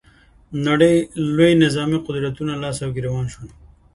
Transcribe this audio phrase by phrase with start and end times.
[0.67, 0.95] نړۍ
[1.35, 3.49] لویو نظامي قدرتونو لاس ګرېوان شول